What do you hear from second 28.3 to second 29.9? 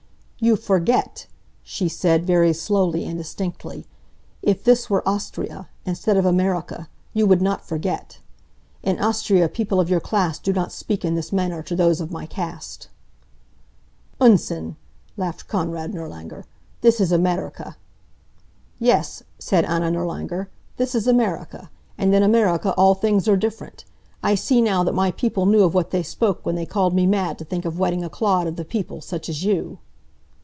of the people, such as you."